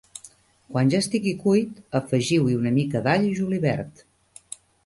[0.71, 4.07] Quan ja estigui cuit, afegiu-hi una mica d'all i julivert.